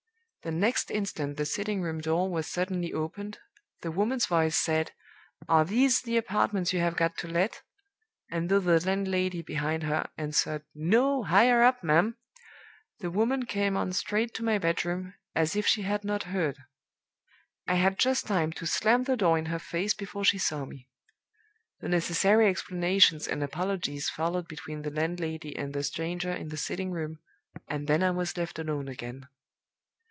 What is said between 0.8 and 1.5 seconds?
instant the